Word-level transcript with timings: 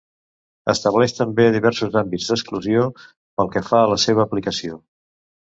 Estableix 0.71 1.13
també 1.17 1.45
diversos 1.57 1.99
àmbits 2.01 2.31
d'exclusió 2.31 2.89
pel 3.41 3.55
que 3.57 3.65
fa 3.71 3.83
a 3.85 3.93
la 3.95 4.03
seva 4.07 4.29
aplicació. 4.29 4.83